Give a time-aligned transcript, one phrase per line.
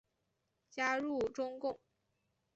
[0.71, 1.79] 加入中共。